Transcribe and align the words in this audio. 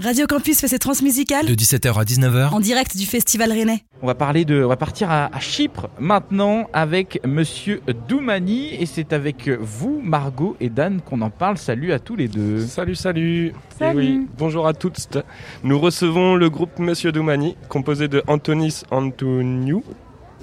Radio 0.00 0.28
Campus 0.28 0.60
fait 0.60 0.68
ses 0.68 0.78
transmusicales 0.78 1.46
de 1.46 1.54
17h 1.54 1.92
à 1.98 2.04
19h 2.04 2.50
en 2.54 2.60
direct 2.60 2.96
du 2.96 3.04
Festival 3.04 3.50
Rennais. 3.50 3.82
On 4.00 4.06
va 4.06 4.14
parler 4.14 4.44
de, 4.44 4.62
on 4.62 4.68
va 4.68 4.76
partir 4.76 5.10
à, 5.10 5.28
Chypre 5.40 5.88
maintenant 5.98 6.68
avec 6.72 7.20
Monsieur 7.26 7.80
Doumani 8.06 8.74
et 8.80 8.86
c'est 8.86 9.12
avec 9.12 9.48
vous, 9.48 10.00
Margot 10.00 10.56
et 10.60 10.68
Dan, 10.68 11.00
qu'on 11.00 11.20
en 11.20 11.30
parle. 11.30 11.58
Salut 11.58 11.92
à 11.92 11.98
tous 11.98 12.14
les 12.14 12.28
deux. 12.28 12.64
Salut, 12.64 12.94
salut. 12.94 13.52
Salut. 13.76 13.98
oui, 13.98 14.28
bonjour 14.38 14.68
à 14.68 14.72
toutes. 14.72 15.18
Nous 15.64 15.80
recevons 15.80 16.36
le 16.36 16.48
groupe 16.48 16.78
Monsieur 16.78 17.10
Doumani, 17.10 17.56
composé 17.68 18.06
de 18.06 18.22
Antonis 18.28 18.82
Antoniou, 18.92 19.82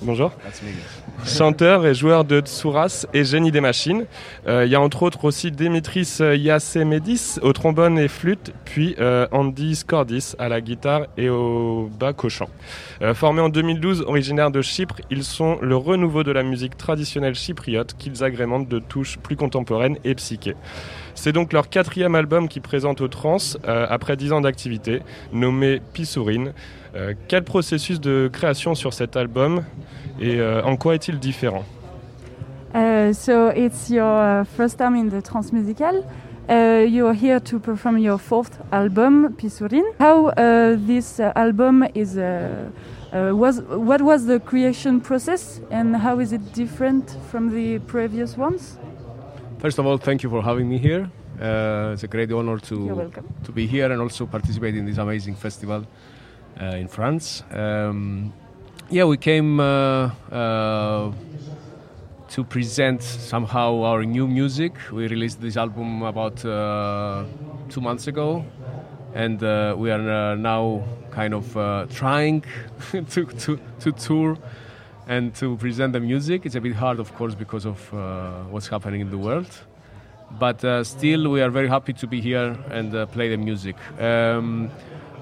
Bonjour. 0.01 0.33
Chanteur 1.25 1.85
et 1.85 1.93
joueur 1.93 2.25
de 2.25 2.41
Tsouras 2.41 3.05
et 3.13 3.23
génie 3.23 3.51
des 3.51 3.61
machines. 3.61 4.05
Euh, 4.45 4.65
il 4.65 4.71
y 4.71 4.75
a 4.75 4.81
entre 4.81 5.03
autres 5.03 5.23
aussi 5.23 5.51
Dimitris 5.51 6.19
Yassemedis 6.19 7.39
au 7.41 7.53
trombone 7.53 7.97
et 7.97 8.09
flûte, 8.09 8.53
puis 8.65 8.95
euh, 8.99 9.25
Andy 9.31 9.73
Skordis 9.73 10.33
à 10.37 10.49
la 10.49 10.59
guitare 10.59 11.07
et 11.17 11.29
au 11.29 11.89
bac 11.97 12.25
au 12.25 12.29
chant. 12.29 12.49
Euh, 13.01 13.13
formés 13.13 13.41
en 13.41 13.47
2012, 13.47 14.01
originaires 14.01 14.51
de 14.51 14.61
Chypre, 14.61 14.99
ils 15.09 15.23
sont 15.23 15.59
le 15.61 15.77
renouveau 15.77 16.23
de 16.23 16.31
la 16.31 16.43
musique 16.43 16.75
traditionnelle 16.75 17.35
chypriote 17.35 17.95
qu'ils 17.97 18.21
agrémentent 18.21 18.67
de 18.67 18.79
touches 18.79 19.17
plus 19.17 19.37
contemporaines 19.37 19.97
et 20.03 20.13
psychées. 20.15 20.57
C'est 21.15 21.31
donc 21.31 21.53
leur 21.53 21.69
quatrième 21.69 22.15
album 22.15 22.49
qui 22.49 22.59
présente 22.59 22.99
au 22.99 23.07
trans 23.07 23.37
après 23.65 24.17
dix 24.17 24.33
ans 24.33 24.41
d'activité, 24.41 25.01
nommé 25.31 25.81
Pissourine. 25.93 26.51
Euh, 26.95 27.13
quel 27.27 27.43
processus 27.43 27.99
de 27.99 28.29
création 28.31 28.73
sur 28.73 28.93
cet 28.93 29.17
album 29.17 29.63
et 30.19 30.39
euh, 30.39 30.63
en 30.63 30.77
quoi 30.77 30.95
est-il 30.95 31.19
différent? 31.19 31.65
Uh, 32.73 33.13
So 33.13 33.51
it's 33.55 33.89
your 33.89 34.05
uh, 34.05 34.45
first 34.45 34.77
time 34.77 34.95
in 34.95 35.09
the 35.09 35.21
Transmusical. 35.21 36.03
Uh, 36.47 36.85
you 36.87 37.05
are 37.07 37.13
here 37.13 37.39
to 37.39 37.59
perform 37.59 37.97
your 37.97 38.19
fourth 38.19 38.59
album, 38.71 39.33
Pisurin. 39.37 39.83
How 39.99 40.27
uh, 40.27 40.77
this 40.77 41.19
uh, 41.19 41.31
album 41.35 41.85
is 41.95 42.17
uh, 42.17 42.69
uh, 43.11 43.35
was 43.35 43.61
what 43.61 44.01
was 44.01 44.25
the 44.27 44.39
creation 44.39 45.01
process 45.01 45.59
and 45.71 45.95
how 45.95 46.19
is 46.19 46.31
it 46.31 46.53
different 46.53 47.17
from 47.29 47.49
the 47.49 47.79
previous 47.87 48.37
ones? 48.37 48.77
First 49.59 49.79
of 49.79 49.85
all, 49.85 49.97
thank 49.97 50.23
you 50.23 50.29
for 50.29 50.41
having 50.43 50.69
me 50.69 50.77
here. 50.77 51.09
it's 51.93 52.03
a 52.03 52.07
great 52.07 52.31
honor 52.31 52.59
to 52.59 53.11
to 53.43 53.51
be 53.51 53.65
here 53.67 53.91
and 53.91 54.01
also 54.01 54.25
participate 54.25 54.75
in 54.77 54.85
this 54.85 54.97
amazing 54.97 55.35
festival. 55.35 55.83
Uh, 56.61 56.67
in 56.67 56.87
France. 56.87 57.43
Um, 57.51 58.31
yeah, 58.89 59.03
we 59.03 59.17
came 59.17 59.59
uh, 59.59 60.09
uh, 60.31 61.11
to 62.29 62.43
present 62.45 63.03
somehow 63.03 63.83
our 63.83 64.05
new 64.05 64.25
music. 64.25 64.73
We 64.89 65.09
released 65.09 65.41
this 65.41 65.57
album 65.57 66.01
about 66.03 66.37
two 66.37 67.81
months 67.81 68.07
ago, 68.07 68.45
and 69.13 69.41
we 69.77 69.91
are 69.91 70.37
now 70.37 70.83
kind 71.11 71.33
of 71.33 71.57
uh, 71.57 71.87
trying 71.89 72.45
to, 72.91 73.25
to, 73.25 73.59
to, 73.81 73.91
tour 73.91 74.37
and 75.07 75.35
to 75.35 75.57
present 75.57 75.91
the 75.91 75.99
music. 75.99 76.45
It's 76.45 76.55
a 76.55 76.61
bit 76.61 76.75
hard, 76.75 77.01
of 77.01 77.13
course, 77.15 77.35
because 77.35 77.65
of 77.65 77.93
uh, 77.93 78.43
what's 78.49 78.67
happening 78.69 79.01
in 79.01 79.09
the 79.09 79.17
world. 79.17 79.49
But 80.39 80.63
uh, 80.63 80.85
still, 80.85 81.29
we 81.29 81.41
are 81.41 81.49
very 81.49 81.67
happy 81.67 81.91
to 81.91 82.07
be 82.07 82.21
here 82.21 82.57
and 82.69 83.11
play 83.11 83.27
the 83.27 83.37
music. 83.37 83.75
Um, 83.99 84.71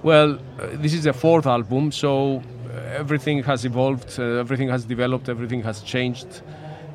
well, 0.04 0.34
uh, 0.34 0.68
this 0.74 0.94
is 0.94 1.06
the 1.06 1.14
fourth 1.14 1.48
album, 1.48 1.92
so 1.92 2.44
uh, 2.68 2.78
everything 2.98 3.42
has 3.44 3.64
evolved, 3.64 4.20
uh, 4.20 4.24
everything 4.24 4.68
has 4.68 4.84
developed, 4.84 5.30
everything 5.30 5.64
has 5.64 5.82
changed, 5.82 6.42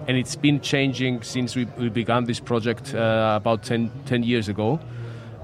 and 0.07 0.17
it's 0.17 0.37
been 0.37 0.61
changing 0.61 1.23
since 1.23 1.57
we, 1.57 1.65
we 1.79 1.89
began 1.89 2.25
this 2.25 2.39
project 2.39 2.95
uh, 2.95 3.35
about 3.41 3.63
10, 3.63 3.91
10, 4.05 4.23
years 4.23 4.49
ago. 4.49 4.79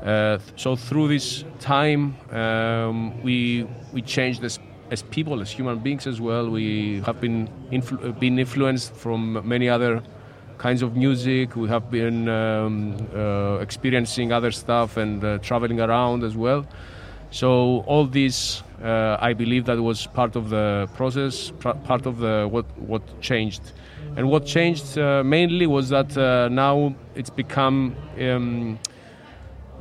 Uh, 0.05 0.39
so 0.56 0.77
through 0.77 1.09
this 1.09 1.45
time, 1.61 2.15
um, 2.31 3.23
we 3.23 3.67
we 3.95 4.03
changed 4.03 4.45
as 4.45 4.59
as 4.91 5.03
people, 5.03 5.41
as 5.41 5.51
human 5.51 5.78
beings 5.78 6.06
as 6.06 6.21
well. 6.21 6.51
We 6.51 7.01
have 7.06 7.23
been 7.23 7.49
influ- 7.73 8.19
been 8.21 8.39
influenced 8.39 8.95
from 8.95 9.49
many 9.49 9.71
other 9.71 10.03
kinds 10.59 10.83
of 10.83 10.94
music. 10.94 11.56
We 11.56 11.69
have 11.69 11.91
been 11.91 12.28
um, 12.28 12.97
uh, 13.17 13.61
experiencing 13.62 14.31
other 14.31 14.50
stuff 14.50 14.99
and 14.99 15.43
traveling 15.43 15.81
around 15.81 16.22
as 16.22 16.37
well. 16.37 16.67
So 17.34 17.83
all 17.89 18.06
this, 18.06 18.62
uh, 18.81 19.17
I 19.21 19.33
believe 19.33 19.65
that 19.65 19.83
was 19.83 20.06
part 20.06 20.37
of 20.37 20.50
the 20.50 20.89
process, 20.95 21.50
part 21.59 22.06
of 22.06 22.19
the 22.19 22.47
what 22.49 22.65
what 22.78 23.03
changed, 23.21 23.72
and 24.17 24.31
what 24.31 24.47
changed 24.47 24.97
uh, 24.97 25.25
mainly 25.25 25.67
was 25.67 25.89
that 25.89 26.17
uh, 26.17 26.49
now 26.49 26.94
it's 27.17 27.31
become. 27.31 27.97
Um, 28.21 28.78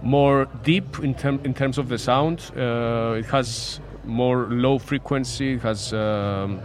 more 0.01 0.47
deep 0.63 0.99
in, 0.99 1.15
term, 1.15 1.39
in 1.45 1.53
terms 1.53 1.77
of 1.77 1.87
the 1.87 1.97
sound. 1.97 2.51
Uh, 2.57 3.15
it 3.19 3.25
has 3.27 3.79
more 4.03 4.47
low 4.49 4.77
frequency. 4.77 5.53
It 5.53 5.61
has 5.61 5.93
um, 5.93 6.59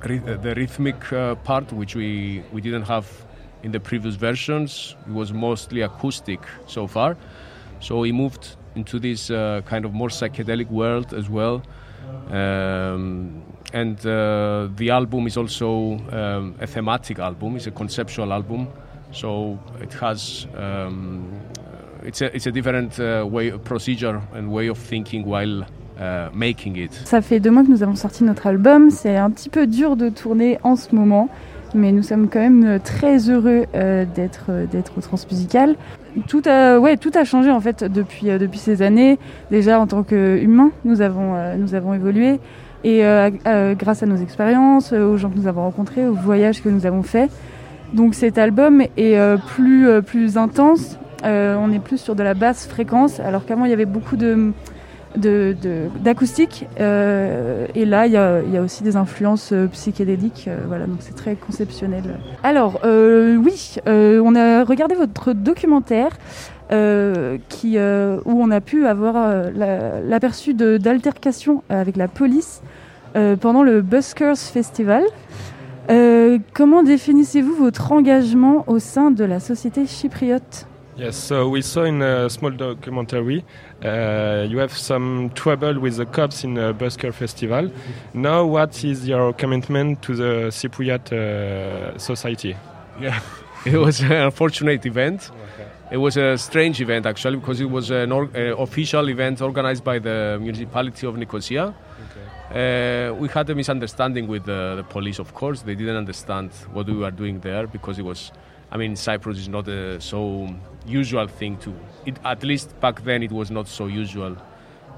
the 0.00 0.54
rhythmic 0.56 1.12
uh, 1.12 1.36
part, 1.36 1.72
which 1.72 1.94
we, 1.94 2.42
we 2.50 2.60
didn't 2.60 2.82
have 2.82 3.06
in 3.62 3.70
the 3.70 3.78
previous 3.78 4.16
versions. 4.16 4.96
It 5.06 5.12
was 5.12 5.32
mostly 5.32 5.82
acoustic 5.82 6.40
so 6.66 6.88
far. 6.88 7.16
So 7.78 8.00
we 8.00 8.10
moved 8.10 8.56
into 8.74 8.98
this 8.98 9.30
uh, 9.30 9.62
kind 9.66 9.84
of 9.84 9.92
more 9.92 10.08
psychedelic 10.08 10.70
world 10.70 11.12
as 11.14 11.28
well. 11.28 11.62
Um, 12.30 13.42
and 13.72 13.98
uh, 14.06 14.68
the 14.76 14.90
album 14.90 15.26
is 15.26 15.36
also 15.36 15.98
um, 16.12 16.54
a 16.60 16.66
thematic 16.66 17.18
album. 17.18 17.56
It's 17.56 17.66
a 17.66 17.70
conceptual 17.70 18.32
album, 18.32 18.68
so 19.12 19.58
it 19.80 19.92
has 19.94 20.46
um, 20.56 21.30
it's 22.02 22.20
a 22.20 22.34
it's 22.34 22.46
a 22.46 22.52
different 22.52 22.98
uh, 22.98 23.26
way 23.28 23.50
procedure 23.52 24.20
and 24.32 24.50
way 24.50 24.68
of 24.68 24.78
thinking 24.78 25.24
while 25.24 25.64
uh, 25.98 26.30
making 26.32 26.76
it. 26.76 26.92
Ça 27.04 27.20
fait 27.20 27.40
deux 27.40 27.50
mois 27.50 27.62
que 27.62 27.70
nous 27.70 27.82
avons 27.82 27.96
sorti 27.96 28.24
notre 28.24 28.46
album. 28.46 28.90
C'est 28.90 29.16
un 29.16 29.30
petit 29.30 29.48
peu 29.48 29.66
dur 29.66 29.96
de 29.96 30.08
tourner 30.08 30.58
en 30.62 30.76
ce 30.76 30.94
moment 30.94 31.28
mais 31.74 31.92
nous 31.92 32.02
sommes 32.02 32.28
quand 32.28 32.40
même 32.40 32.64
euh, 32.64 32.78
très 32.78 33.30
heureux 33.30 33.66
euh, 33.74 34.04
d'être 34.04 34.46
euh, 34.48 34.66
d'être 34.66 34.92
au 34.96 35.00
Transmusical. 35.00 35.76
Tout 36.26 36.42
a 36.46 36.78
ouais 36.78 36.96
tout 36.96 37.12
a 37.14 37.24
changé 37.24 37.50
en 37.50 37.60
fait 37.60 37.84
depuis 37.84 38.26
depuis 38.26 38.58
ces 38.58 38.82
années. 38.82 39.18
Déjà 39.50 39.78
en 39.78 39.86
tant 39.86 40.02
qu'humains, 40.02 40.72
nous 40.84 41.02
avons 41.02 41.34
nous 41.56 41.74
avons 41.74 41.94
évolué 41.94 42.40
et 42.82 43.02
grâce 43.78 44.02
à 44.02 44.06
nos 44.06 44.16
expériences, 44.16 44.92
aux 44.92 45.16
gens 45.16 45.30
que 45.30 45.38
nous 45.38 45.46
avons 45.46 45.62
rencontrés, 45.62 46.06
aux 46.06 46.14
voyages 46.14 46.62
que 46.62 46.68
nous 46.68 46.84
avons 46.84 47.02
faits. 47.02 47.30
Donc 47.94 48.14
cet 48.14 48.38
album 48.38 48.82
est 48.96 49.18
plus 49.54 50.02
plus 50.02 50.36
intense. 50.36 50.98
on 51.22 51.72
est 51.72 51.78
plus 51.78 51.98
sur 51.98 52.14
de 52.14 52.22
la 52.22 52.34
basse 52.34 52.66
fréquence, 52.66 53.20
alors 53.20 53.44
qu'avant 53.44 53.64
il 53.64 53.70
y 53.70 53.74
avait 53.74 53.84
beaucoup 53.86 54.16
de 54.16 54.52
d'acoustique. 55.16 56.66
Euh, 56.78 57.66
et 57.74 57.84
là, 57.84 58.06
il 58.06 58.12
y 58.12 58.16
a, 58.16 58.40
y 58.42 58.56
a, 58.56 58.62
aussi 58.62 58.82
des 58.82 58.96
influences 58.96 59.52
euh, 59.52 59.66
psychédéliques. 59.66 60.46
Euh, 60.48 60.58
voilà, 60.66 60.86
donc 60.86 60.98
c'est 61.00 61.16
très 61.16 61.34
conceptionnel. 61.34 62.18
Alors, 62.42 62.80
euh, 62.84 63.36
oui, 63.36 63.76
euh, 63.88 64.20
on 64.24 64.34
a 64.34 64.64
regardé 64.64 64.94
votre 64.94 65.32
documentaire. 65.32 66.16
qui, 67.48 67.78
où 67.78 68.42
on 68.44 68.50
a 68.52 68.60
pu 68.60 68.86
avoir 68.86 69.50
l'aperçu 69.52 70.54
d'altercations 70.54 71.64
avec 71.68 71.96
la 71.96 72.06
police 72.06 72.62
pendant 73.40 73.64
le 73.64 73.82
Buskers 73.82 74.38
Festival. 74.38 75.02
comment 76.54 76.84
définissez-vous 76.84 77.56
votre 77.56 77.90
engagement 77.90 78.62
au 78.68 78.78
sein 78.78 79.10
de 79.10 79.24
la 79.24 79.40
société 79.40 79.84
chypriote? 79.84 80.69
Yes, 81.00 81.16
so 81.16 81.48
we 81.48 81.62
saw 81.62 81.84
in 81.84 82.02
a 82.02 82.28
small 82.28 82.50
documentary 82.50 83.42
uh, 83.82 84.46
you 84.46 84.58
have 84.58 84.76
some 84.76 85.30
trouble 85.34 85.80
with 85.80 85.96
the 85.96 86.04
cops 86.04 86.44
in 86.44 86.52
the 86.52 86.74
Busker 86.74 87.14
Festival. 87.14 87.70
Now, 88.12 88.44
what 88.44 88.84
is 88.84 89.08
your 89.08 89.32
commitment 89.32 90.02
to 90.02 90.14
the 90.14 90.32
Cypriot 90.50 91.10
uh, 91.10 91.96
society? 91.96 92.54
Yeah, 93.00 93.18
it 93.64 93.78
was 93.78 94.00
an 94.00 94.12
unfortunate 94.12 94.84
event. 94.84 95.30
It 95.90 95.96
was 95.96 96.18
a 96.18 96.36
strange 96.36 96.82
event 96.82 97.06
actually 97.06 97.38
because 97.38 97.62
it 97.62 97.70
was 97.70 97.90
an 97.90 98.12
official 98.12 99.08
event 99.08 99.40
organized 99.40 99.82
by 99.82 100.00
the 100.00 100.36
municipality 100.38 101.06
of 101.06 101.16
Nicosia. 101.16 101.74
Okay. 102.52 103.08
Uh, 103.08 103.14
we 103.14 103.28
had 103.28 103.48
a 103.48 103.54
misunderstanding 103.54 104.28
with 104.28 104.44
the, 104.44 104.74
the 104.76 104.84
police, 104.84 105.18
of 105.18 105.32
course. 105.32 105.62
They 105.62 105.76
didn't 105.76 105.96
understand 105.96 106.52
what 106.74 106.88
we 106.88 106.92
were 106.92 107.10
doing 107.10 107.40
there 107.40 107.66
because 107.66 107.98
it 107.98 108.04
was 108.04 108.32
I 108.72 108.76
mean, 108.76 108.96
Cyprus 108.96 109.38
is 109.38 109.48
not 109.48 109.66
a 109.68 110.00
so 110.00 110.48
usual 110.86 111.26
thing 111.26 111.56
to. 111.58 111.74
It, 112.06 112.16
at 112.24 112.42
least 112.42 112.78
back 112.80 113.02
then, 113.02 113.22
it 113.22 113.32
was 113.32 113.50
not 113.50 113.68
so 113.68 113.86
usual 113.86 114.36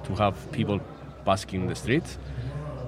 to 0.05 0.15
have 0.17 0.51
people 0.53 0.81
basking 1.25 1.63
in 1.63 1.69
the 1.69 1.75
street. 1.75 2.05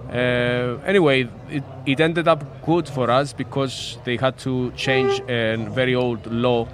Uh, 0.09 0.79
anyway, 0.85 1.29
it, 1.49 1.65
it, 1.87 2.01
ended 2.01 2.29
up 2.29 2.45
good 2.65 2.87
for 2.87 3.11
us 3.11 3.33
because 3.33 3.99
they 4.05 4.17
had 4.17 4.37
to 4.39 4.71
change 4.73 5.21
a 5.29 5.57
very 5.71 5.95
old 5.95 6.27
law 6.27 6.69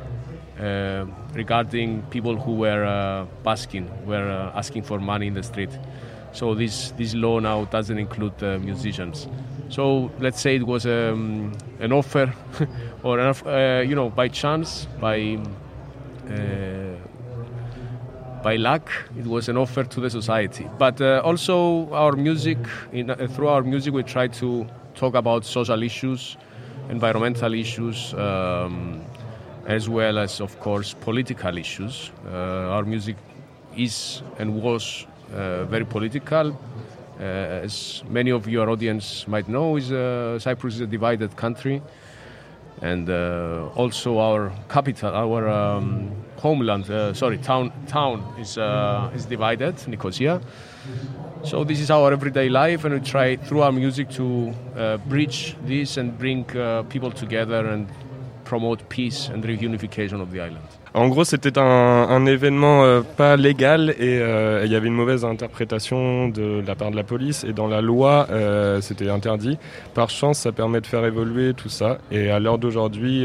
uh, 0.59 1.07
regarding 1.33 2.03
people 2.11 2.37
who 2.37 2.57
were 2.57 2.85
uh, 2.85 3.25
basking, 3.45 3.89
were 4.05 4.29
uh, 4.29 4.59
asking 4.59 4.83
for 4.83 4.99
money 4.99 5.29
in 5.29 5.35
the 5.35 5.43
street. 5.43 5.71
So 6.33 6.55
this 6.55 6.93
this 6.97 7.15
law 7.15 7.41
now 7.41 7.65
doesn't 7.67 7.99
include 7.99 8.41
musicians. 8.61 9.29
So 9.69 10.11
let's 10.19 10.41
say 10.41 10.57
it 10.57 10.67
was 10.67 10.85
um, 10.87 11.53
an 11.79 11.93
offer, 11.93 12.33
or 13.03 13.21
uh, 13.21 13.81
you 13.81 13.95
know, 13.95 14.11
by 14.11 14.29
chance, 14.29 14.87
by 15.01 15.39
uh, 16.29 16.97
by 18.43 18.57
luck, 18.57 18.91
it 19.19 19.27
was 19.27 19.49
an 19.49 19.57
offer 19.57 19.85
to 19.85 20.01
the 20.01 20.11
society. 20.11 20.69
But 20.79 21.01
uh, 21.01 21.23
also, 21.25 21.93
our 21.93 22.13
music, 22.13 22.59
in, 22.93 23.11
uh, 23.11 23.27
through 23.29 23.49
our 23.49 23.63
music, 23.63 23.93
we 23.93 24.03
try 24.03 24.29
to 24.29 24.67
talk 24.95 25.15
about 25.15 25.45
social 25.45 25.83
issues, 25.83 26.37
environmental 26.89 27.55
issues, 27.55 28.15
um, 28.15 29.03
as 29.67 29.89
well 29.89 30.19
as, 30.19 30.41
of 30.41 30.59
course, 30.61 30.95
political 30.95 31.59
issues. 31.59 32.11
Uh, 32.27 32.75
our 32.75 32.85
music 32.85 33.17
is 33.77 34.23
and 34.39 34.63
was 34.63 35.07
uh, 35.07 35.20
very 35.31 35.85
political. 35.85 36.57
Uh, 37.21 37.65
as 37.65 38.03
many 38.09 38.31
of 38.31 38.49
your 38.49 38.71
audience 38.71 39.29
might 39.29 39.47
know, 39.47 39.77
is 39.77 39.93
uh, 39.93 40.39
Cyprus 40.39 40.77
is 40.77 40.81
a 40.81 40.87
divided 40.87 41.37
country, 41.37 41.83
and 42.81 43.11
also 43.77 44.19
our 44.19 44.51
capital, 44.69 45.15
our 45.15 45.47
um, 45.49 46.11
homeland, 46.39 46.87
sorry, 47.15 47.37
town, 47.39 47.73
town 47.87 48.25
is 48.39 48.57
is 49.15 49.27
divided, 49.27 49.75
Nicosia. 49.87 50.41
So 51.43 51.65
this 51.65 51.81
is 51.81 51.91
our 51.91 52.13
everyday 52.13 52.49
life, 52.49 52.85
and 52.85 52.95
we 52.95 53.01
try 53.01 53.37
through 53.37 53.63
our 53.63 53.73
music 53.73 54.11
to 54.11 54.55
uh, 54.77 54.97
bridge 55.09 55.57
this 55.67 55.97
and 55.97 56.19
bring 56.19 56.45
uh, 56.57 56.83
people 56.85 57.11
together 57.11 57.67
and 57.67 57.87
promote 58.51 58.83
peace 58.89 59.31
and 59.33 59.43
reunification 59.45 60.21
of 60.21 60.31
the 60.31 60.41
island. 60.49 60.67
En 60.93 61.07
gros, 61.09 61.23
c'était 61.23 61.57
un, 61.57 62.27
événement 62.27 62.83
euh, 62.83 63.03
pas 63.17 63.37
légal 63.37 63.91
et 63.91 64.19
euh, 64.19 64.63
il 64.65 64.73
y 64.73 64.75
avait 64.75 64.89
une 64.89 64.95
mauvaise 64.95 65.25
interprétation 65.25 66.29
de 66.29 66.61
la 66.67 66.75
part 66.75 66.91
de 66.91 66.97
la 66.97 67.05
police 67.05 67.45
et 67.45 67.53
dans 67.53 67.69
la 67.69 67.81
loi, 67.81 68.27
euh, 68.31 68.81
c'était 68.81 69.09
interdit. 69.09 69.57
Par 69.95 70.11
chance, 70.11 70.39
ça 70.41 70.51
permet 70.51 70.81
de 70.81 70.87
faire 70.87 71.05
évoluer 71.05 71.55
tout 71.55 71.69
ça 71.69 71.99
et 72.11 72.31
à 72.31 72.41
l'heure 72.41 72.59
d'aujourd'hui, 72.59 73.25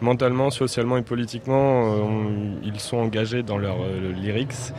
mentalement, 0.00 0.50
socialement 0.50 0.96
et 0.98 1.02
politiquement, 1.02 2.08
ils 2.62 2.78
sont 2.78 2.98
engagés 2.98 3.42
dans 3.42 3.58
leurs 3.58 3.80
lyrics 4.22 4.72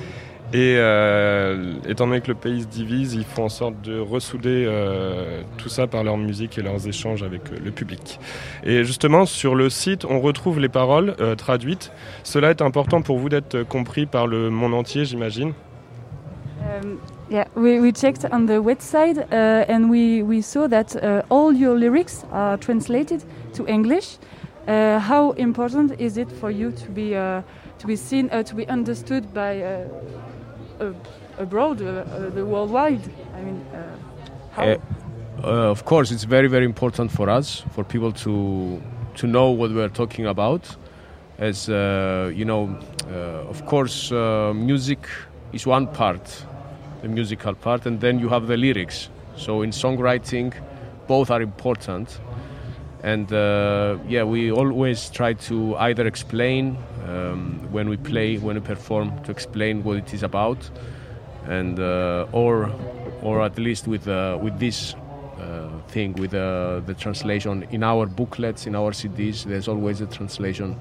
et 0.53 0.75
euh, 0.77 1.73
étant 1.89 2.07
donné 2.07 2.21
que 2.21 2.29
le 2.29 2.35
pays 2.35 2.61
se 2.61 2.67
divise, 2.67 3.15
ils 3.15 3.25
font 3.25 3.45
en 3.45 3.49
sorte 3.49 3.81
de 3.81 3.99
ressouder 3.99 4.65
euh, 4.65 5.41
tout 5.57 5.67
ça 5.67 5.87
par 5.87 6.05
leur 6.05 6.15
musique 6.15 6.57
et 6.57 6.61
leurs 6.61 6.87
échanges 6.87 7.21
avec 7.21 7.41
euh, 7.51 7.57
le 7.63 7.71
public. 7.71 8.17
Et 8.63 8.85
justement, 8.85 9.25
sur 9.25 9.55
le 9.55 9.69
site, 9.69 10.05
on 10.05 10.21
retrouve 10.21 10.59
les 10.59 10.69
paroles 10.69 11.15
euh, 11.19 11.35
traduites. 11.35 11.91
Cela 12.23 12.51
est 12.51 12.61
important 12.61 13.01
pour 13.01 13.17
vous 13.17 13.27
d'être 13.27 13.63
compris 13.63 14.05
par 14.05 14.25
le 14.25 14.49
monde 14.49 14.73
entier, 14.73 15.03
j'imagine. 15.03 15.53
Um, 16.61 16.97
yeah, 17.29 17.45
we, 17.55 17.79
we 17.81 17.91
checked 17.91 18.25
on 18.31 18.45
the 18.45 18.59
website 18.61 19.17
uh, 19.31 19.65
and 19.69 19.89
we, 19.89 20.21
we 20.21 20.41
saw 20.41 20.67
that 20.69 20.95
uh, 20.95 21.23
all 21.29 21.53
your 21.53 21.77
lyrics 21.77 22.25
are 22.31 22.57
translated 22.57 23.21
to 23.53 23.65
English. 23.67 24.17
Uh, 24.67 24.99
how 24.99 25.33
important 25.37 25.93
is 25.99 26.17
it 26.17 26.29
for 26.31 26.51
you 26.51 26.71
to 26.71 26.89
be, 26.91 27.15
uh, 27.15 27.41
to 27.79 27.87
be 27.87 27.95
seen, 27.95 28.29
uh, 28.31 28.43
to 28.43 28.55
be 28.55 28.67
understood 28.67 29.33
by 29.33 29.61
uh, 29.61 29.87
abroad, 31.37 31.81
uh, 31.81 31.85
uh, 31.85 32.29
the 32.29 32.45
worldwide? 32.45 33.01
I 33.35 33.41
mean, 33.41 33.65
how? 34.51 34.77
of 35.43 35.85
course, 35.85 36.11
it's 36.11 36.23
very, 36.23 36.47
very 36.47 36.65
important 36.65 37.11
for 37.11 37.29
us, 37.29 37.63
for 37.71 37.83
people 37.83 38.11
to 38.11 38.81
to 39.15 39.27
know 39.27 39.49
what 39.49 39.71
we're 39.71 39.89
talking 39.89 40.25
about. 40.25 40.75
As 41.37 41.67
you 41.67 42.45
know, 42.45 42.77
of 43.49 43.65
course, 43.65 44.11
music 44.11 44.99
is 45.53 45.67
one 45.67 45.87
part, 45.87 46.45
the 47.01 47.07
musical 47.07 47.53
part, 47.53 47.85
and 47.85 47.99
then 47.99 48.19
you 48.19 48.29
have 48.29 48.47
the 48.47 48.57
lyrics. 48.57 49.09
So 49.35 49.61
in 49.61 49.69
songwriting, 49.71 50.53
both 51.07 51.31
are 51.31 51.41
important. 51.41 52.19
And 53.03 53.31
uh, 53.31 53.97
yeah, 54.07 54.23
we 54.23 54.51
always 54.51 55.09
try 55.09 55.33
to 55.33 55.75
either 55.77 56.07
explain 56.07 56.77
um, 57.07 57.59
when 57.71 57.89
we 57.89 57.97
play, 57.97 58.37
when 58.37 58.55
we 58.55 58.61
perform, 58.61 59.23
to 59.23 59.31
explain 59.31 59.83
what 59.83 59.97
it 59.97 60.13
is 60.13 60.23
about, 60.23 60.69
and 61.45 61.79
uh, 61.79 62.27
or 62.31 62.71
or 63.21 63.41
at 63.41 63.57
least 63.57 63.87
with 63.87 64.07
uh, 64.07 64.37
with 64.41 64.59
this 64.59 64.95
uh, 65.39 65.69
thing 65.87 66.13
with 66.13 66.33
uh, 66.33 66.81
the 66.85 66.93
translation 66.93 67.63
in 67.71 67.83
our 67.83 68.05
booklets, 68.05 68.67
in 68.67 68.75
our 68.75 68.91
CDs. 68.91 69.43
There's 69.43 69.67
always 69.67 70.01
a 70.01 70.07
translation. 70.07 70.75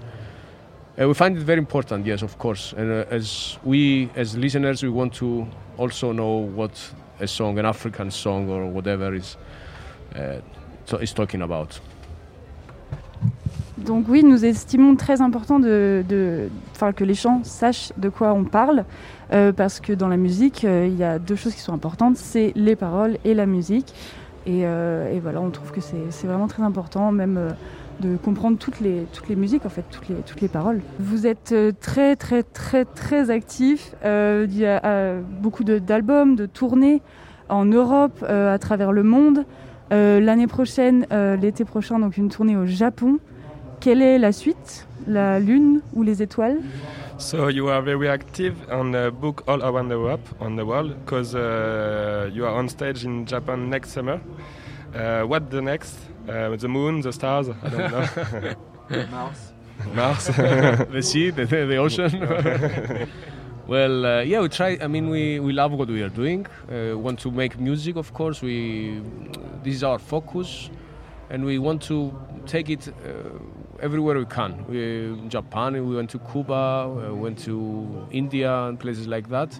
we 0.98 1.14
find 1.14 1.36
it 1.36 1.42
very 1.42 1.58
important, 1.58 2.06
yes, 2.06 2.22
of 2.22 2.38
course. 2.38 2.72
And 2.76 2.90
uh, 2.90 3.04
as 3.10 3.58
we, 3.64 4.08
as 4.16 4.36
listeners, 4.36 4.82
we 4.82 4.88
want 4.88 5.12
to 5.14 5.46
also 5.76 6.12
know 6.12 6.48
what 6.54 6.72
a 7.20 7.26
song, 7.26 7.58
an 7.58 7.66
African 7.66 8.10
song 8.10 8.48
or 8.50 8.66
whatever, 8.66 9.14
is 9.14 9.36
is 11.00 11.12
talking 11.12 11.42
about. 11.42 11.80
Donc 13.78 14.06
oui, 14.08 14.24
nous 14.24 14.44
estimons 14.44 14.96
très 14.96 15.20
important 15.20 15.58
de, 15.58 16.02
de 16.08 16.48
que 16.94 17.04
les 17.04 17.14
chants 17.14 17.40
sachent 17.42 17.92
de 17.98 18.08
quoi 18.08 18.32
on 18.32 18.44
parle, 18.44 18.84
euh, 19.32 19.52
parce 19.52 19.80
que 19.80 19.92
dans 19.92 20.08
la 20.08 20.16
musique, 20.16 20.64
euh, 20.64 20.86
il 20.90 20.96
y 20.96 21.04
a 21.04 21.18
deux 21.18 21.36
choses 21.36 21.54
qui 21.54 21.60
sont 21.60 21.74
importantes, 21.74 22.16
c'est 22.16 22.52
les 22.54 22.76
paroles 22.76 23.18
et 23.24 23.34
la 23.34 23.46
musique. 23.46 23.92
Et, 24.46 24.62
euh, 24.64 25.12
et 25.12 25.20
voilà, 25.20 25.40
on 25.40 25.50
trouve 25.50 25.72
que 25.72 25.80
c'est 25.80 26.26
vraiment 26.26 26.46
très 26.46 26.62
important, 26.62 27.12
même 27.12 27.38
de 28.00 28.16
comprendre 28.16 28.56
toutes 28.58 28.80
les, 28.80 29.06
toutes 29.12 29.28
les 29.28 29.36
musiques, 29.36 29.66
en 29.66 29.70
fait, 29.70 29.84
toutes 29.90 30.08
les, 30.08 30.16
toutes 30.16 30.40
les 30.40 30.48
paroles. 30.48 30.80
Vous 31.00 31.26
êtes 31.26 31.54
très, 31.80 32.14
très, 32.16 32.44
très, 32.44 32.84
très 32.84 33.30
actif. 33.30 33.94
il 34.04 34.56
y 34.56 34.66
a 34.66 35.14
beaucoup 35.42 35.64
d'albums, 35.64 36.36
de, 36.36 36.42
de, 36.42 36.46
tournées 36.46 37.02
en 37.48 37.64
Europe, 37.64 38.22
à 38.22 38.58
travers 38.58 38.92
le 38.92 39.02
monde. 39.02 39.44
L'année 39.90 40.46
prochaine, 40.46 41.06
l'été 41.42 41.64
prochain, 41.64 41.98
donc 41.98 42.16
une 42.16 42.28
tournée 42.28 42.56
au 42.56 42.66
Japon. 42.66 43.18
Quelle 43.80 44.02
est 44.02 44.18
la 44.18 44.32
suite? 44.32 44.86
La 45.06 45.38
lune 45.38 45.80
ou 45.94 46.02
les 46.02 46.22
étoiles? 46.22 46.60
So 47.18 47.48
you 47.48 47.68
are 47.68 47.80
very 47.80 48.08
active 48.08 48.54
on 48.70 48.90
the 48.92 49.10
book 49.10 49.42
all 49.46 49.62
around 49.62 49.88
the 49.88 49.98
world, 49.98 50.20
on 50.40 50.56
the 50.56 50.64
world, 50.64 50.94
because 51.04 51.34
uh, 51.34 52.28
you 52.32 52.44
are 52.44 52.54
on 52.54 52.68
stage 52.68 53.04
in 53.04 53.24
Japan 53.24 53.70
next 53.70 53.90
summer. 53.92 54.20
Uh, 54.94 55.22
what 55.22 55.50
the 55.50 55.62
next? 55.62 55.96
Uh, 56.28 56.54
the 56.56 56.68
moon, 56.68 57.00
the 57.00 57.12
stars? 57.12 57.48
I 57.48 57.68
don't 57.68 57.90
know. 57.90 59.06
Mars. 59.10 59.52
Mars. 59.94 60.26
the 60.92 61.02
sea, 61.02 61.30
the, 61.30 61.46
the 61.46 61.76
ocean. 61.76 63.08
well, 63.66 64.04
uh, 64.04 64.20
yeah, 64.22 64.40
we 64.40 64.48
try. 64.48 64.78
I 64.80 64.86
mean, 64.86 65.08
we, 65.08 65.40
we 65.40 65.52
love 65.52 65.72
what 65.72 65.88
we 65.88 66.02
are 66.02 66.10
doing. 66.10 66.46
Uh, 66.70 66.98
want 66.98 67.18
to 67.20 67.30
make 67.30 67.58
music, 67.58 67.96
of 67.96 68.12
course. 68.12 68.42
We 68.42 69.00
this 69.62 69.76
is 69.76 69.84
our 69.84 69.98
focus, 69.98 70.70
and 71.30 71.44
we 71.44 71.58
want 71.58 71.82
to 71.84 72.12
take 72.46 72.68
it 72.68 72.88
uh, 72.88 72.92
everywhere 73.80 74.18
we 74.18 74.26
can. 74.26 74.64
We 74.68 75.28
Japan, 75.28 75.72
we 75.86 75.96
went 75.96 76.10
to 76.10 76.18
Cuba, 76.18 76.88
we 76.88 77.18
went 77.18 77.38
to 77.40 78.06
India 78.10 78.52
and 78.66 78.78
places 78.78 79.06
like 79.06 79.28
that. 79.28 79.58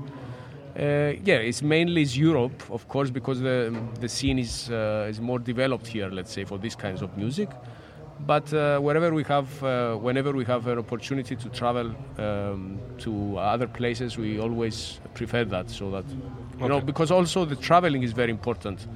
Uh, 0.78 1.14
yeah, 1.24 1.36
it's 1.36 1.62
mainly 1.62 2.02
it's 2.02 2.16
Europe, 2.16 2.62
of 2.70 2.86
course, 2.88 3.10
because 3.10 3.40
the 3.40 3.74
the 4.00 4.08
scene 4.08 4.38
is 4.38 4.70
uh, 4.70 5.06
is 5.08 5.20
more 5.20 5.38
developed 5.38 5.86
here. 5.86 6.10
Let's 6.10 6.32
say 6.32 6.44
for 6.44 6.58
these 6.58 6.76
kinds 6.76 7.02
of 7.02 7.16
music. 7.16 7.48
But 8.20 8.52
uh, 8.52 8.78
wherever 8.80 9.12
we 9.12 9.24
have, 9.24 9.62
uh, 9.62 9.96
whenever 9.96 10.32
we 10.32 10.44
have 10.46 10.66
an 10.68 10.78
opportunity 10.78 11.36
to 11.36 11.48
travel 11.50 11.94
um, 12.18 12.78
to 12.98 13.36
other 13.38 13.66
places, 13.66 14.16
we 14.16 14.38
always 14.40 15.00
prefer 15.14 15.44
that. 15.44 15.70
So 15.70 15.90
that 15.90 16.04
you 16.08 16.20
okay. 16.56 16.68
know, 16.68 16.80
because 16.80 17.10
also 17.10 17.44
the 17.44 17.56
traveling 17.56 18.02
is 18.02 18.12
very 18.12 18.30
important 18.30 18.86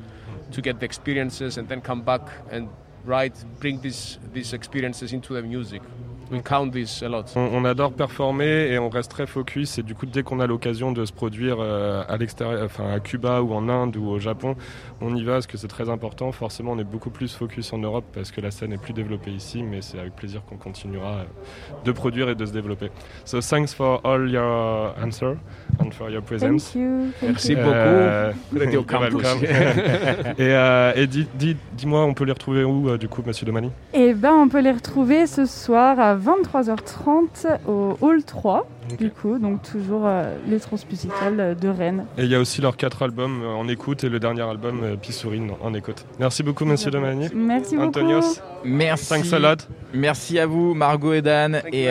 to 0.52 0.62
get 0.62 0.80
the 0.80 0.86
experiences 0.86 1.58
and 1.58 1.68
then 1.68 1.80
come 1.80 2.02
back 2.02 2.22
and 2.50 2.68
write, 3.04 3.34
bring 3.58 3.80
these, 3.80 4.18
these 4.32 4.52
experiences 4.52 5.12
into 5.12 5.34
the 5.34 5.42
music. 5.42 5.82
We 6.30 6.42
count 6.42 6.70
this 6.70 7.02
a 7.02 7.08
lot. 7.08 7.24
On, 7.36 7.40
on, 7.40 7.64
adore 7.64 7.92
performer 7.92 8.68
et 8.70 8.78
on 8.78 8.88
reste 8.88 9.10
très 9.10 9.26
focus. 9.26 9.78
Et 9.78 9.82
du 9.82 9.94
coup, 9.94 10.06
dès 10.06 10.22
qu'on 10.22 10.40
a 10.40 10.46
l'occasion 10.46 10.92
de 10.92 11.04
se 11.04 11.12
produire 11.12 11.56
euh, 11.60 12.04
à 12.08 12.16
l'extérieur, 12.16 12.64
enfin 12.64 12.90
à 12.92 13.00
Cuba 13.00 13.42
ou 13.42 13.52
en 13.52 13.68
Inde 13.68 13.96
ou 13.96 14.08
au 14.08 14.18
Japon, 14.18 14.54
on 15.00 15.14
y 15.14 15.24
va 15.24 15.34
parce 15.34 15.46
que 15.46 15.56
c'est 15.56 15.68
très 15.68 15.90
important. 15.90 16.30
Forcément, 16.32 16.72
on 16.72 16.78
est 16.78 16.84
beaucoup 16.84 17.10
plus 17.10 17.34
focus 17.34 17.72
en 17.72 17.78
Europe 17.78 18.04
parce 18.12 18.30
que 18.30 18.40
la 18.40 18.50
scène 18.50 18.72
est 18.72 18.80
plus 18.80 18.92
développée 18.92 19.32
ici, 19.32 19.62
mais 19.62 19.82
c'est 19.82 19.98
avec 19.98 20.14
plaisir 20.14 20.42
qu'on 20.48 20.56
continuera 20.56 21.10
euh, 21.10 21.24
de 21.84 21.92
produire 21.92 22.28
et 22.28 22.34
de 22.34 22.46
se 22.46 22.52
développer. 22.52 22.90
So 23.24 23.40
thanks 23.40 23.74
for 23.74 24.00
all 24.04 24.30
your 24.30 24.94
answers 25.02 25.36
and 25.80 25.90
for 25.90 26.10
your 26.10 26.22
presence. 26.22 26.72
Thank 26.72 26.82
you. 26.82 27.12
Merci 27.22 27.54
euh, 27.56 28.32
beaucoup. 28.32 28.58
Radio 28.60 28.82
Campus. 28.82 29.26
et, 30.38 30.40
euh, 30.40 30.92
et 30.96 31.06
dis-moi, 31.06 32.04
on 32.04 32.14
peut 32.14 32.24
les 32.24 32.32
retrouver 32.32 32.64
où 32.64 32.88
euh, 32.88 32.98
du 32.98 33.08
coup, 33.08 33.22
Monsieur 33.26 33.46
Domani? 33.46 33.70
Eh 33.92 34.14
ben, 34.14 34.32
on 34.32 34.48
peut 34.48 34.60
les 34.60 34.72
retrouver 34.72 35.26
ce 35.26 35.46
soir 35.46 35.98
à 35.98 36.14
23h30 36.20 37.58
au 37.66 37.96
Hall 38.00 38.22
3. 38.22 38.66
Okay. 38.92 39.04
Du 39.04 39.10
coup, 39.10 39.38
donc 39.38 39.62
toujours 39.62 40.02
euh, 40.04 40.34
les 40.48 40.58
transmusicales 40.58 41.56
de 41.60 41.68
Rennes. 41.68 42.06
Et 42.18 42.24
il 42.24 42.30
y 42.30 42.34
a 42.34 42.40
aussi 42.40 42.60
leurs 42.60 42.76
quatre 42.76 43.02
albums 43.02 43.44
en 43.44 43.68
écoute 43.68 44.04
et 44.04 44.08
le 44.08 44.18
dernier 44.18 44.42
album 44.42 44.80
euh, 44.82 44.96
Pissourine 44.96 45.52
en 45.62 45.74
écoute. 45.74 46.04
Merci 46.18 46.42
beaucoup, 46.42 46.64
Monsieur 46.64 46.90
Domani. 46.90 47.28
Merci 47.34 47.76
beaucoup. 47.76 47.88
Antonios. 47.88 48.40
Merci. 48.64 49.08
Thanks 49.08 49.32
a 49.32 49.38
lot. 49.38 49.68
Merci 49.94 50.38
à 50.38 50.46
vous, 50.46 50.74
Margot 50.74 51.12
et 51.12 51.22
Dan. 51.22 51.62
et 51.72 51.86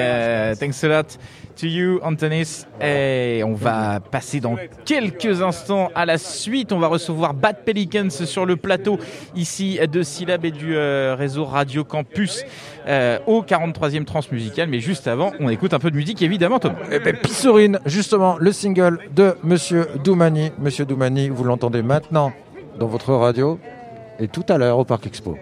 thanks 0.60 0.84
a 0.84 0.88
lot 0.88 1.18
to 1.60 1.68
you, 1.68 2.00
Antonis. 2.04 2.66
Et 2.82 3.42
on 3.46 3.54
va 3.54 4.00
passer 4.00 4.40
dans 4.40 4.56
quelques 4.86 5.42
instants 5.42 5.90
à 5.96 6.06
la 6.06 6.18
suite. 6.18 6.72
On 6.72 6.80
va 6.80 6.88
recevoir 6.88 7.34
Bad 7.34 7.64
Pelicans 7.66 8.10
sur 8.10 8.46
le 8.46 8.56
plateau 8.56 8.98
ici 9.36 9.80
de 9.92 10.02
Syllab 10.02 10.46
et 10.46 10.52
du 10.52 10.76
euh, 10.76 11.16
réseau 11.18 11.46
Radio 11.46 11.84
Campus 11.84 12.44
euh, 12.88 13.20
au 13.28 13.42
43e 13.42 14.06
Transmusical. 14.06 14.70
Mais 14.70 14.80
juste 14.80 15.08
avant, 15.08 15.32
on 15.40 15.50
écoute 15.50 15.74
un 15.74 15.80
peu 15.80 15.92
de 15.92 15.96
musique, 15.96 16.22
évidemment, 16.22 16.60
Thomas. 16.60 16.80
Eh 16.92 17.00
ben, 17.00 17.18
justement, 17.86 18.38
le 18.40 18.52
single 18.52 19.00
de 19.14 19.36
Monsieur 19.44 19.88
Doumani. 20.04 20.52
Monsieur 20.60 20.86
Doumani, 20.86 21.30
vous 21.30 21.44
l'entendez 21.44 21.82
maintenant 21.82 22.32
dans 22.80 22.88
votre 22.88 23.14
radio 23.14 23.60
et 24.20 24.28
tout 24.28 24.46
à 24.50 24.58
l'heure 24.58 24.78
au 24.78 24.86
Parc 24.86 25.08
Expo. 25.08 25.38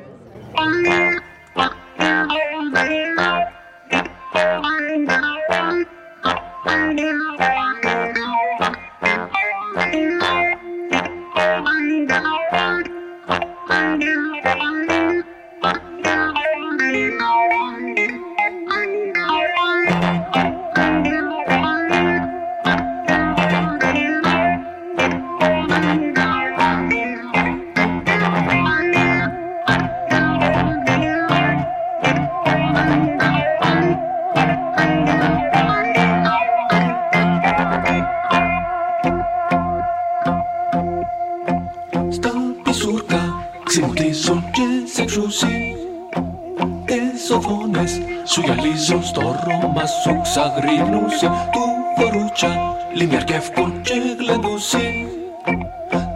Ζω 48.87 49.01
στο 49.01 49.21
Ρώμα 49.21 49.85
σου 49.85 50.21
ξαγρινούσε 50.21 51.31
του 51.51 51.59
βορούτσα 51.97 52.75
Λίμια 52.93 53.17
αρκεύκον 53.17 53.81
και 53.81 53.93
γλεντούσι 54.19 55.05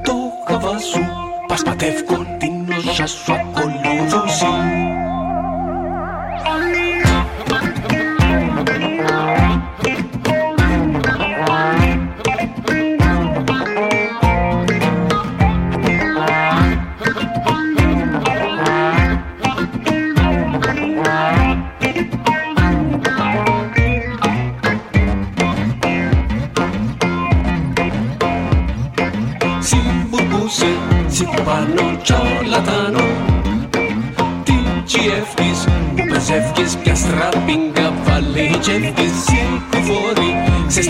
Το 0.04 0.14
γαβά 0.48 0.80
σου 0.80 1.00
πασπατεύκον 1.48 2.28
την 2.38 2.74
όζα 2.78 3.08
σου 3.08 3.34
Αλβανό 31.52 31.98
τσολατανό 32.04 33.06
Τι 34.44 34.54
τσιεύκεις 34.86 35.64
που 35.96 36.06
πεζεύκεις 36.10 36.78
πια 36.78 36.96
στραπίγκα 36.96 37.94
Βαλέι 38.04 38.58
τσεύκεις 38.60 39.12
σιλκουφόρη 39.26 40.36
Σε 40.68 40.82